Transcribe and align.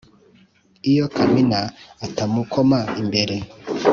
Iyo 0.89 1.05
Kamina 1.15 1.59
atamukoma 2.05 2.79
imbere 3.01 3.35